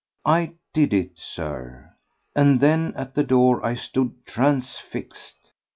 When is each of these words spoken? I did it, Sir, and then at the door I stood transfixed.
I 0.25 0.53
did 0.73 0.93
it, 0.93 1.11
Sir, 1.19 1.93
and 2.35 2.59
then 2.59 2.91
at 2.95 3.13
the 3.13 3.23
door 3.23 3.63
I 3.63 3.75
stood 3.75 4.25
transfixed. 4.25 5.51